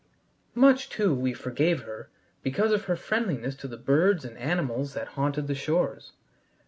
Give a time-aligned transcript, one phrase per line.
[0.55, 2.09] Much, too, we forgave her
[2.41, 6.13] because of her friendliness to the birds and animals that haunted the shores.